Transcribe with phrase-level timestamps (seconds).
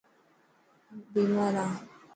[0.87, 1.73] هون بيمار هان.